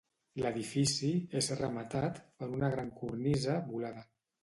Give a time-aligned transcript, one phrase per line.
[0.43, 1.11] L'edifici
[1.43, 4.09] és rematat per una gran cornisa volada.